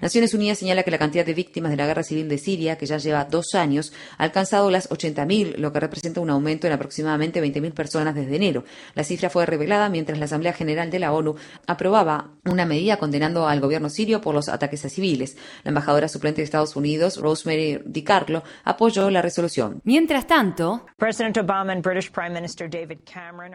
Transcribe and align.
Naciones 0.00 0.32
Unidas 0.32 0.58
señala 0.58 0.84
que 0.84 0.92
la 0.92 0.98
cantidad 0.98 1.26
de 1.26 1.34
víctimas 1.34 1.72
de 1.72 1.76
la 1.76 1.86
guerra 1.86 2.04
civil 2.04 2.28
de 2.28 2.38
Siria, 2.38 2.78
que 2.78 2.86
ya 2.86 2.98
lleva 2.98 3.24
dos 3.24 3.56
años, 3.56 3.92
ha 4.16 4.22
alcanzado 4.22 4.70
las 4.70 4.88
80.000, 4.90 5.56
lo 5.56 5.72
que 5.72 5.80
representa 5.80 6.20
un 6.20 6.30
aumento 6.30 6.68
en 6.68 6.72
aproximadamente 6.72 7.42
20.000 7.42 7.72
personas 7.72 8.14
desde 8.14 8.36
enero. 8.36 8.62
La 8.94 9.02
cifra 9.02 9.28
fue 9.28 9.44
revelada 9.44 9.88
mientras 9.88 10.20
la 10.20 10.26
Asamblea 10.26 10.52
General 10.52 10.88
de 10.88 11.00
la 11.00 11.12
ONU 11.12 11.34
aprobaba 11.66 12.30
una 12.44 12.64
medida 12.64 12.98
condenando 12.98 13.48
al 13.48 13.60
gobierno 13.60 13.90
sirio 13.90 14.20
por 14.20 14.36
los 14.36 14.48
ataques 14.48 14.84
a 14.84 14.88
civiles. 14.88 15.36
La 15.64 15.70
embajadora 15.70 16.06
suplente 16.06 16.42
de 16.42 16.44
Estados 16.44 16.76
Unidos, 16.76 17.20
Rosemary 17.20 17.82
DiCarlo, 17.84 18.44
apoyó 18.62 19.10
la 19.10 19.20
resolución. 19.20 19.80
Mientras 19.82 20.28
tanto, 20.28 20.86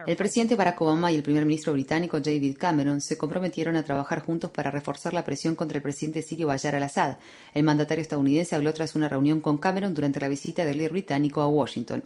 el 0.06 0.16
presidente 0.16 0.56
Barack 0.56 0.80
Obama 0.82 1.10
y 1.10 1.16
el 1.16 1.22
primer 1.22 1.46
ministro 1.46 1.72
británico 1.72 2.18
David 2.34 2.56
Cameron 2.58 3.00
se 3.00 3.16
comprometieron 3.16 3.76
a 3.76 3.84
trabajar 3.84 4.20
juntos 4.20 4.50
para 4.50 4.70
reforzar 4.70 5.14
la 5.14 5.24
presión 5.24 5.54
contra 5.54 5.78
el 5.78 5.82
presidente 5.82 6.22
sirio 6.22 6.48
Bashar 6.48 6.74
al-Assad. 6.74 7.16
El 7.54 7.62
mandatario 7.62 8.02
estadounidense 8.02 8.56
habló 8.56 8.74
tras 8.74 8.96
una 8.96 9.08
reunión 9.08 9.40
con 9.40 9.58
Cameron 9.58 9.94
durante 9.94 10.20
la 10.20 10.28
visita 10.28 10.64
del 10.64 10.78
líder 10.78 10.92
británico 10.92 11.40
a 11.40 11.48
Washington. 11.48 12.02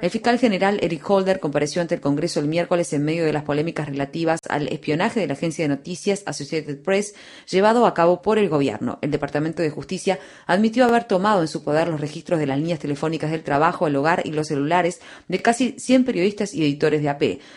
El 0.00 0.10
fiscal 0.10 0.38
general 0.38 0.78
Eric 0.80 1.10
Holder 1.10 1.40
compareció 1.40 1.82
ante 1.82 1.94
el 1.96 2.00
Congreso 2.00 2.40
el 2.40 2.48
miércoles 2.48 2.92
en 2.92 3.04
medio 3.04 3.24
de 3.24 3.32
las 3.32 3.42
polémicas 3.42 3.88
relativas 3.88 4.40
al 4.48 4.68
espionaje 4.68 5.20
de 5.20 5.26
la 5.26 5.34
agencia 5.34 5.64
de 5.64 5.68
noticias 5.68 6.22
Associated 6.26 6.80
Press 6.82 7.14
llevado 7.50 7.86
a 7.86 7.94
cabo 7.94 8.22
por 8.22 8.38
el 8.38 8.48
gobierno. 8.48 8.98
El 9.02 9.10
Departamento 9.10 9.62
de 9.62 9.70
Justicia 9.70 10.18
admitió 10.46 10.84
haber 10.84 11.04
tomado 11.04 11.42
en 11.42 11.48
su 11.48 11.62
poder 11.62 11.88
los 11.88 12.00
registros 12.00 12.38
de 12.38 12.46
las 12.46 12.58
líneas 12.58 12.78
telefónicas 12.78 13.30
del 13.30 13.42
trabajo, 13.42 13.86
el 13.86 13.96
hogar 13.96 14.22
y 14.24 14.30
los 14.30 14.48
celulares 14.48 15.00
de 15.26 15.42
casi 15.42 15.74
100 15.78 16.04
periodistas 16.04 16.54
y 16.54 16.62
editores 16.62 17.02
de 17.02 17.08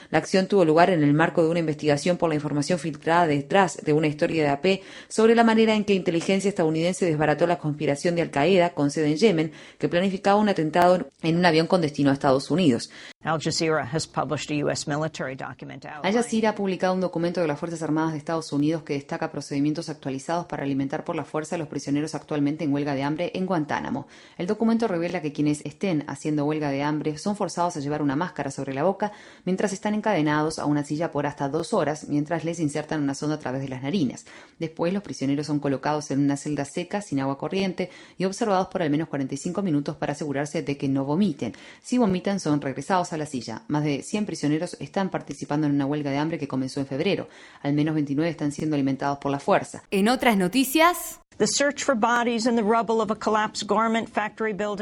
La 0.10 0.18
acción 0.18 0.48
tuvo 0.48 0.66
lugar 0.66 0.90
en 0.90 1.04
el 1.04 1.14
marco 1.14 1.44
de 1.44 1.50
una 1.50 1.60
investigación 1.60 2.18
por 2.18 2.30
la 2.30 2.36
información 2.36 2.80
filtrada 2.80 3.28
detrás 3.28 3.78
de 3.84 3.94
una 3.94 4.08
historia 4.08 4.44
de 4.44 4.50
AP 4.50 4.82
sobre 5.08 5.36
la 5.36 5.44
manera 5.44 5.76
en 5.76 5.86
que 5.86 5.94
inteligencia 5.94 6.50
estadounidense 6.50 7.06
desbarató 7.06 7.48
la 7.48 7.58
conspiración 7.58 8.16
de 8.16 8.22
Al-Qaeda 8.22 8.72
con 8.72 8.92
sede 8.92 9.08
en 9.08 9.18
Yemen, 9.18 9.52
que 9.78 9.90
planificaba 9.90 10.40
un 10.40 10.50
atentado 10.50 11.08
en 11.22 11.38
un 11.38 11.46
avión 11.46 11.68
con 11.68 11.82
destino 11.82 12.10
a 12.10 12.14
Estados 12.14 12.52
Unidos. 12.52 12.90
Al 16.02 16.12
Jazeera 16.12 16.50
ha 16.50 16.56
publicado 16.56 16.96
un 16.96 17.02
documento 17.02 17.40
de 17.40 17.48
las 17.48 17.60
Fuerzas 17.60 17.84
Armadas 17.84 18.14
de 18.14 18.18
Estados 18.18 18.52
Unidos 18.52 18.82
que 18.82 18.96
destaca 18.96 19.32
procedimientos 19.32 19.90
actualizados 19.90 20.48
para 20.48 20.64
alimentar 20.64 21.04
por 21.04 21.16
la 21.16 21.24
fuerza 21.24 21.54
a 21.54 21.60
los 21.60 21.68
prisioneros 21.68 22.16
actualmente 22.16 22.64
en 22.64 22.74
huelga 22.74 22.96
de 22.96 23.04
hambre 23.04 23.32
en 23.36 23.46
Guantánamo. 23.46 24.08
El 24.40 24.48
documento 24.48 24.88
revela 24.88 25.22
que 25.22 25.32
quienes 25.32 25.64
estén 25.66 26.04
haciendo 26.08 26.46
huelga 26.46 26.72
de 26.72 26.82
hambre 26.82 27.20
son 27.20 27.36
forzados 27.36 27.78
a 27.78 27.80
llevar 27.80 28.02
una 28.02 28.16
máscara 28.16 28.50
sobre 28.50 28.74
la 28.74 28.82
boca 28.82 29.12
mientras 29.46 29.72
están 29.72 29.94
encadenados 29.94 30.58
a 30.58 30.66
una 30.66 30.84
silla 30.84 31.12
por 31.12 31.28
hasta 31.28 31.48
dos 31.48 31.76
horas 31.76 32.08
mientras 32.10 32.44
les 32.44 32.60
insertan 32.60 33.04
una 33.04 33.14
sonda 33.14 33.36
a 33.36 33.40
través 33.40 33.62
de 33.62 33.70
las 33.70 33.84
narinas. 33.84 34.26
Después, 34.58 34.94
los 34.94 35.04
prisioneros 35.04 35.46
son 35.46 35.60
colocados 35.60 36.10
en 36.10 36.22
una 36.22 36.38
celda 36.38 36.66
seca 36.66 37.04
sin 37.04 37.20
agua 37.20 37.38
corriente 37.38 37.92
y 38.18 38.26
observados 38.26 38.70
por 38.70 38.82
al 38.82 38.90
menos 38.90 39.10
45 39.10 39.62
minutos 39.62 39.96
para 39.96 40.14
asegurarse 40.14 40.64
de 40.64 40.76
que 40.76 40.90
no 40.90 41.06
vomiten. 41.06 41.54
Si 41.84 42.00
vomitan, 42.00 42.40
son 42.40 42.60
regresados 42.62 43.11
a 43.14 43.18
la 43.18 43.26
silla. 43.26 43.64
Más 43.68 43.84
de 43.84 44.04
100 44.04 44.26
prisioneros 44.26 44.78
están 44.80 45.10
participando 45.10 45.68
en 45.68 45.74
una 45.74 45.86
huelga 45.86 46.12
de 46.12 46.18
hambre 46.18 46.40
que 46.40 46.48
comenzó 46.48 46.80
en 46.80 46.88
febrero. 46.88 47.28
Al 47.62 47.74
menos 47.74 47.96
29 47.96 48.30
están 48.30 48.52
siendo 48.52 48.76
alimentados 48.76 49.18
por 49.20 49.32
la 49.32 49.40
fuerza. 49.40 49.84
En 49.92 50.08
otras 50.08 50.38
noticias, 50.38 51.20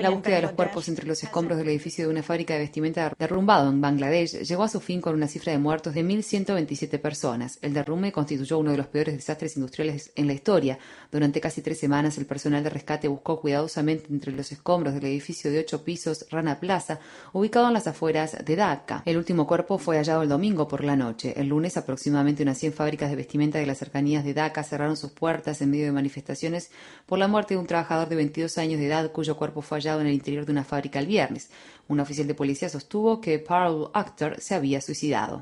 la 0.01 0.09
búsqueda 0.09 0.35
de 0.35 0.41
los 0.41 0.51
cuerpos 0.51 0.89
entre 0.89 1.07
los 1.07 1.23
escombros 1.23 1.57
del 1.57 1.69
edificio 1.69 2.03
de 2.03 2.11
una 2.11 2.21
fábrica 2.21 2.53
de 2.53 2.59
vestimenta 2.59 3.13
derrumbado 3.17 3.69
en 3.69 3.79
Bangladesh 3.79 4.41
llegó 4.41 4.63
a 4.63 4.67
su 4.67 4.81
fin 4.81 4.99
con 4.99 5.15
una 5.15 5.29
cifra 5.29 5.53
de 5.53 5.57
muertos 5.57 5.93
de 5.93 6.03
1.127 6.03 6.99
personas. 6.99 7.59
El 7.61 7.73
derrumbe 7.73 8.11
constituyó 8.11 8.57
uno 8.57 8.71
de 8.71 8.77
los 8.77 8.87
peores 8.87 9.15
desastres 9.15 9.55
industriales 9.55 10.11
en 10.17 10.27
la 10.27 10.33
historia. 10.33 10.77
Durante 11.09 11.39
casi 11.39 11.61
tres 11.61 11.79
semanas, 11.79 12.17
el 12.17 12.25
personal 12.25 12.61
de 12.61 12.71
rescate 12.71 13.07
buscó 13.07 13.39
cuidadosamente 13.39 14.07
entre 14.09 14.33
los 14.33 14.51
escombros 14.51 14.93
del 14.93 15.05
edificio 15.05 15.51
de 15.51 15.59
ocho 15.59 15.85
pisos 15.85 16.25
Rana 16.29 16.59
Plaza, 16.59 16.99
ubicado 17.31 17.69
en 17.69 17.73
las 17.73 17.87
afueras 17.87 18.35
de 18.43 18.55
Dhaka. 18.57 19.03
El 19.05 19.15
último 19.15 19.47
cuerpo 19.47 19.77
fue 19.77 19.95
hallado 19.95 20.23
el 20.23 20.29
domingo 20.29 20.67
por 20.67 20.83
la 20.83 20.97
noche. 20.97 21.33
El 21.37 21.47
lunes, 21.47 21.77
aproximadamente 21.77 22.43
unas 22.43 22.57
100 22.57 22.73
fábricas 22.73 23.09
de 23.09 23.15
vestimenta 23.15 23.59
de 23.59 23.65
las 23.65 23.77
cercanías 23.77 24.25
de 24.25 24.33
Dhaka 24.33 24.63
cerraron 24.63 24.97
sus 24.97 25.11
puertas 25.11 25.61
en 25.61 25.71
medio 25.71 25.85
de 25.85 25.93
manifestaciones 25.93 26.48
por 27.05 27.19
la 27.19 27.27
muerte 27.27 27.53
de 27.53 27.59
un 27.59 27.67
trabajador 27.67 28.09
de 28.09 28.15
22 28.15 28.57
años 28.57 28.79
de 28.79 28.87
edad 28.87 29.11
cuyo 29.11 29.37
cuerpo 29.37 29.61
fue 29.61 29.77
hallado 29.77 30.01
en 30.01 30.07
el 30.07 30.13
interior 30.13 30.45
de 30.45 30.51
una 30.51 30.63
fábrica 30.63 30.99
el 30.99 31.07
viernes. 31.07 31.49
Un 31.87 31.99
oficial 31.99 32.27
de 32.27 32.35
policía 32.35 32.69
sostuvo 32.69 33.19
que 33.21 33.39
Parul 33.39 33.89
Akhtar 33.93 34.39
se 34.39 34.55
había 34.55 34.81
suicidado. 34.81 35.41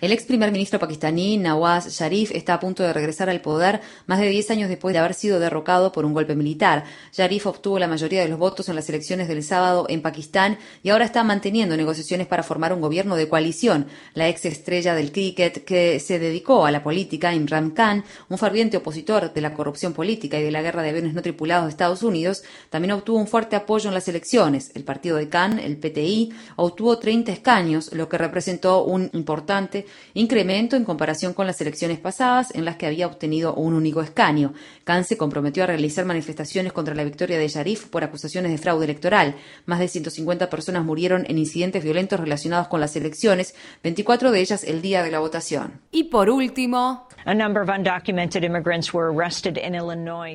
El 0.00 0.12
ex 0.12 0.24
primer 0.24 0.52
ministro 0.52 0.78
pakistaní 0.78 1.36
Nawaz 1.36 1.88
Sharif 1.88 2.30
está 2.30 2.54
a 2.54 2.60
punto 2.60 2.84
de 2.84 2.92
regresar 2.92 3.28
al 3.28 3.40
poder 3.40 3.80
más 4.06 4.20
de 4.20 4.28
10 4.28 4.50
años 4.52 4.68
después 4.68 4.92
de 4.92 5.00
haber 5.00 5.14
sido 5.14 5.40
derrocado 5.40 5.90
por 5.90 6.04
un 6.04 6.12
golpe 6.12 6.36
militar. 6.36 6.84
Sharif 7.12 7.46
obtuvo 7.46 7.78
la 7.80 7.88
mayoría 7.88 8.22
de 8.22 8.28
los 8.28 8.38
votos 8.38 8.68
en 8.68 8.76
las 8.76 8.88
elecciones 8.88 9.26
del 9.26 9.42
sábado 9.42 9.86
en 9.88 10.00
Pakistán 10.00 10.58
y 10.84 10.90
ahora 10.90 11.06
está 11.06 11.24
manteniendo 11.24 11.76
negociaciones 11.76 12.28
para 12.28 12.44
formar 12.44 12.72
un 12.72 12.80
gobierno 12.80 13.16
de 13.16 13.28
coalición. 13.28 13.86
La 14.14 14.28
ex 14.28 14.44
estrella 14.44 14.94
del 14.94 15.10
cricket 15.10 15.64
que 15.64 15.98
se 15.98 16.20
dedicó 16.20 16.66
a 16.66 16.70
la 16.70 16.84
política, 16.84 17.34
Imran 17.34 17.70
Khan, 17.70 18.04
un 18.28 18.38
ferviente 18.38 18.76
opositor 18.76 19.32
de 19.32 19.40
la 19.40 19.54
corrupción 19.54 19.92
política 19.92 20.38
y 20.38 20.44
de 20.44 20.52
la 20.52 20.62
guerra 20.62 20.82
de 20.82 20.90
aviones 20.90 21.14
no 21.14 21.22
tripulados 21.22 21.64
de 21.64 21.70
Estados 21.70 22.04
Unidos, 22.04 22.44
también 22.68 22.92
obtuvo 22.92 23.18
un 23.18 23.26
fuerte 23.26 23.56
apoyo 23.56 23.88
en 23.88 23.94
las 23.94 24.06
elecciones. 24.06 24.70
El 24.74 24.84
partido 24.84 25.16
de 25.16 25.28
Khan, 25.28 25.58
el 25.58 25.76
PTI, 25.76 26.32
obtuvo 26.60 26.98
30 26.98 27.32
escaños, 27.32 27.92
lo 27.92 28.08
que 28.08 28.18
representó 28.18 28.84
un 28.84 29.08
importante 29.14 29.86
incremento 30.14 30.76
en 30.76 30.84
comparación 30.84 31.32
con 31.32 31.46
las 31.46 31.60
elecciones 31.60 31.98
pasadas, 31.98 32.54
en 32.54 32.64
las 32.64 32.76
que 32.76 32.86
había 32.86 33.06
obtenido 33.06 33.54
un 33.54 33.72
único 33.72 34.02
escaño. 34.02 34.52
Khan 34.84 35.04
se 35.04 35.16
comprometió 35.16 35.64
a 35.64 35.66
realizar 35.66 36.04
manifestaciones 36.04 36.72
contra 36.72 36.94
la 36.94 37.04
victoria 37.04 37.38
de 37.38 37.48
Sharif 37.48 37.86
por 37.86 38.04
acusaciones 38.04 38.52
de 38.52 38.58
fraude 38.58 38.84
electoral. 38.84 39.36
Más 39.64 39.78
de 39.78 39.88
150 39.88 40.50
personas 40.50 40.84
murieron 40.84 41.24
en 41.28 41.38
incidentes 41.38 41.82
violentos 41.82 42.20
relacionados 42.20 42.68
con 42.68 42.80
las 42.80 42.94
elecciones, 42.94 43.54
24 43.82 44.30
de 44.30 44.40
ellas 44.40 44.64
el 44.64 44.82
día 44.82 45.02
de 45.02 45.10
la 45.10 45.20
votación. 45.20 45.80
Y 45.90 46.04
por 46.04 46.28
último, 46.28 47.08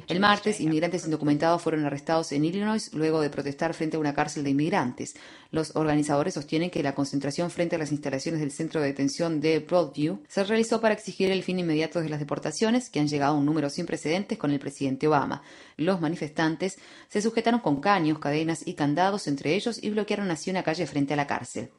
el 0.08 0.20
martes, 0.20 0.62
inmigrantes 0.62 1.06
indocumentados 1.06 1.62
fueron 1.62 1.86
arrestados 1.86 2.32
en 2.32 2.46
Illinois 2.46 2.94
luego 2.94 3.22
de 3.22 3.30
protestar 3.30 3.74
frente 3.74 3.98
a 3.98 4.00
una 4.00 4.14
cárcel 4.14 4.44
de 4.44 4.52
inmigrantes. 4.52 5.16
Los 5.52 5.76
organizadores 5.76 6.15
sostienen 6.32 6.70
que 6.70 6.82
la 6.82 6.96
concentración 6.96 7.52
frente 7.52 7.76
a 7.76 7.80
las 7.80 7.92
instalaciones 7.92 8.42
del 8.42 8.52
centro 8.52 8.82
de 8.82 8.88
detención 8.88 9.42
de 9.42 9.60
Broadview 9.60 10.22
se 10.28 10.44
realizó 10.44 10.82
para 10.82 10.94
exigir 10.94 11.32
el 11.32 11.44
fin 11.44 11.60
inmediato 11.60 12.02
de 12.02 12.10
las 12.10 12.20
deportaciones, 12.20 12.90
que 12.90 13.00
han 13.00 13.08
llegado 13.08 13.36
a 13.36 13.38
un 13.38 13.46
número 13.46 13.70
sin 13.70 13.86
precedentes 13.86 14.38
con 14.38 14.52
el 14.52 14.60
presidente 14.60 15.08
Obama. 15.08 15.42
Los 15.78 16.02
manifestantes 16.02 16.78
se 17.10 17.22
sujetaron 17.22 17.60
con 17.60 17.82
caños, 17.82 18.20
cadenas 18.20 18.66
y 18.66 18.74
candados 18.74 19.28
entre 19.28 19.54
ellos 19.56 19.82
y 19.82 19.90
bloquearon 19.90 20.32
así 20.32 20.50
una 20.50 20.64
calle 20.64 20.88
frente 20.88 21.14
a 21.14 21.18
la 21.18 21.28
cárcel. 21.28 21.70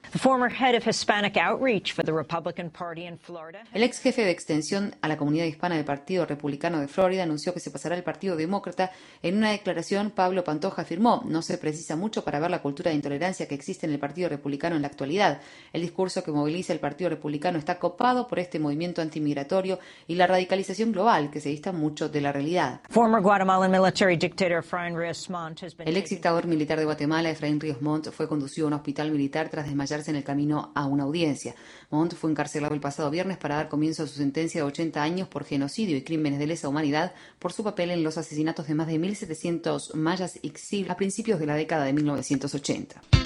El 3.73 3.83
ex 3.83 4.01
jefe 4.01 4.25
de 4.25 4.31
extensión 4.31 4.95
a 5.01 5.09
la 5.09 5.17
comunidad 5.17 5.47
hispana 5.47 5.77
del 5.77 5.85
Partido 5.85 6.27
Republicano 6.27 6.81
de 6.81 6.89
Florida 6.89 7.23
anunció 7.23 7.55
que 7.55 7.61
se 7.61 7.71
pasará 7.71 7.97
al 7.97 8.03
Partido 8.03 8.37
Demócrata. 8.37 8.91
En 9.23 9.37
una 9.37 9.51
declaración, 9.51 10.11
Pablo 10.11 10.45
Pantoja 10.45 10.83
afirmó, 10.83 11.23
no 11.27 11.43
se 11.43 11.59
precisa 11.59 11.97
mucho 11.97 12.25
para 12.25 12.41
ver 12.41 12.51
la 12.51 12.63
cultura 12.63 12.91
de 12.91 12.97
intolerancia 12.97 13.47
que 13.47 13.55
existe 13.55 13.87
en 13.87 13.93
el 13.93 13.99
Partido 13.99 14.16
Republicano 14.25 14.77
en 14.77 14.83
la 14.83 14.89
actualidad. 14.89 15.41
El 15.73 15.83
discurso 15.83 16.25
que 16.25 16.33
moviliza 16.33 16.73
el 16.73 16.81
Partido 16.81 17.11
Republicano 17.11 17.59
está 17.59 17.79
copado 17.79 18.27
por 18.27 18.39
este 18.39 18.59
movimiento 18.59 19.03
antimigratorio 19.03 19.79
y 20.07 20.15
la 20.15 20.27
radicalización 20.27 20.93
global 20.93 21.31
que 21.31 21.41
se 21.41 21.51
dista 21.51 21.73
mucho 21.73 22.09
de 22.09 22.21
la 22.21 22.33
realidad. 22.33 22.81
El 25.85 25.97
ex 25.97 26.11
dictador 26.11 26.47
militar 26.47 26.79
de 26.79 26.85
Guatemala, 26.85 27.31
Efraín 27.31 27.61
Ríos 27.61 27.83
Montt, 27.83 28.11
fue 28.11 28.29
conducido 28.29 28.67
a 28.67 28.69
un 28.69 28.75
hospital 28.75 29.11
militar 29.11 29.49
tras 29.51 29.67
desmayarse 29.67 30.11
en 30.11 30.17
el 30.17 30.25
camino 30.25 30.73
a 30.75 30.87
una 30.87 31.05
audiencia. 31.05 31.55
Montt 31.91 32.15
fue 32.15 32.31
encarcelado 32.31 32.75
el 32.75 32.81
pasado 32.81 33.11
viernes 33.11 33.37
para 33.37 33.57
dar 33.57 33.69
comienzo 33.69 34.03
a 34.03 34.07
su 34.07 34.15
sentencia 34.15 34.63
de 34.63 34.67
80 34.67 35.03
años 35.03 35.29
por 35.29 35.45
genocidio 35.45 35.97
y 35.97 36.03
crímenes 36.03 36.39
de 36.39 36.47
lesa 36.47 36.69
humanidad 36.69 37.13
por 37.39 37.53
su 37.53 37.63
papel 37.63 37.91
en 37.91 38.03
los 38.03 38.19
asesinatos 38.19 38.67
de 38.67 38.75
más 38.75 38.87
de 38.87 38.99
1.700 38.99 39.95
mayas 39.95 40.39
y 40.43 40.53
a 40.89 40.97
principios 40.97 41.39
de 41.39 41.47
la 41.47 41.55
década 41.55 41.85
de 41.85 41.93
1980. 41.93 43.26